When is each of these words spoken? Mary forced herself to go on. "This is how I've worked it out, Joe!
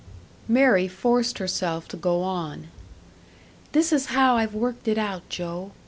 Mary 0.47 0.87
forced 0.87 1.37
herself 1.37 1.87
to 1.87 1.95
go 1.95 2.23
on. 2.23 2.69
"This 3.71 3.93
is 3.93 4.07
how 4.17 4.35
I've 4.35 4.55
worked 4.55 4.87
it 4.87 4.97
out, 4.97 5.21
Joe! 5.29 5.73